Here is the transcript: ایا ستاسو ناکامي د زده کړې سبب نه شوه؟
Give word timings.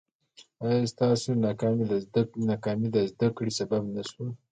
ایا 0.63 0.89
ستاسو 0.93 1.29
ناکامي 2.49 2.87
د 2.95 2.97
زده 3.11 3.27
کړې 3.35 3.51
سبب 3.59 3.83
نه 3.95 4.03
شوه؟ 4.09 4.27